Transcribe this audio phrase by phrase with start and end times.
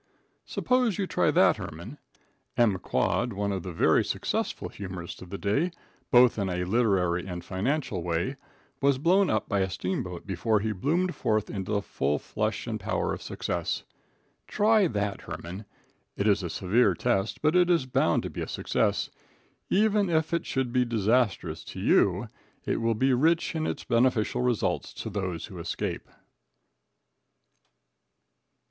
[0.47, 1.99] Suppose you try that, Herman.
[2.57, 2.79] M.
[2.79, 5.69] Quad, one of the very successful humorists of the day,
[6.09, 8.35] both in a literary and financial way,
[8.81, 12.79] was blown up by a steamboat before he bloomed forth into the full flush and
[12.79, 13.83] power of success.
[14.47, 15.65] Try that, Herman.
[16.17, 19.11] It is a severe test, but it is bound to be a success.
[19.69, 22.27] Even if it should be disastrous to you,
[22.65, 26.09] it will be rich in its beneficial results to those who escape.